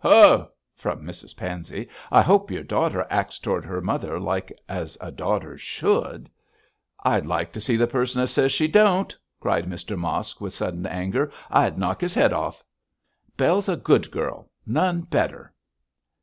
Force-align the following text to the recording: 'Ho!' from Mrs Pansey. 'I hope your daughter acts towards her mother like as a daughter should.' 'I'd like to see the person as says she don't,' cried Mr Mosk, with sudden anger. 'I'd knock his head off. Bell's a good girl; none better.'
'Ho!' 0.00 0.50
from 0.74 1.00
Mrs 1.02 1.34
Pansey. 1.34 1.88
'I 2.12 2.20
hope 2.20 2.50
your 2.50 2.62
daughter 2.62 3.06
acts 3.08 3.38
towards 3.38 3.64
her 3.64 3.80
mother 3.80 4.20
like 4.20 4.52
as 4.68 4.98
a 5.00 5.10
daughter 5.10 5.56
should.' 5.56 6.28
'I'd 7.04 7.24
like 7.24 7.54
to 7.54 7.60
see 7.62 7.74
the 7.78 7.86
person 7.86 8.20
as 8.20 8.30
says 8.30 8.52
she 8.52 8.68
don't,' 8.68 9.16
cried 9.40 9.64
Mr 9.64 9.96
Mosk, 9.98 10.42
with 10.42 10.52
sudden 10.52 10.84
anger. 10.84 11.32
'I'd 11.50 11.78
knock 11.78 12.02
his 12.02 12.12
head 12.12 12.34
off. 12.34 12.62
Bell's 13.38 13.66
a 13.70 13.78
good 13.78 14.10
girl; 14.10 14.50
none 14.66 15.00
better.' 15.00 15.54